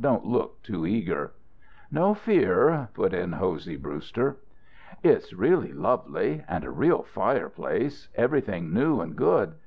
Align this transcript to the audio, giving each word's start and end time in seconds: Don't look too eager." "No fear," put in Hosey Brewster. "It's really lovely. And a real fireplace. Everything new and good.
Don't 0.00 0.24
look 0.24 0.62
too 0.62 0.86
eager." 0.86 1.32
"No 1.92 2.14
fear," 2.14 2.88
put 2.94 3.12
in 3.12 3.32
Hosey 3.32 3.76
Brewster. 3.76 4.38
"It's 5.02 5.34
really 5.34 5.74
lovely. 5.74 6.42
And 6.48 6.64
a 6.64 6.70
real 6.70 7.02
fireplace. 7.02 8.08
Everything 8.16 8.72
new 8.72 9.02
and 9.02 9.14
good. 9.14 9.52